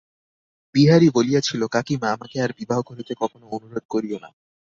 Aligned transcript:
বিহারী 0.75 1.07
বলিয়াছিল, 1.09 1.61
কাকীমা, 1.67 2.07
আমাকে 2.11 2.37
আর 2.41 2.51
বিবাহ 2.59 2.79
করিতে 2.81 3.13
কখনো 3.15 3.45
অনুরোধ 3.47 3.85
করিয়ো 3.89 4.17
না। 4.19 4.29